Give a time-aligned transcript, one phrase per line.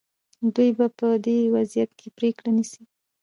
[0.55, 2.83] دوی به په دې وضعیت کې پرېکړه نیسي.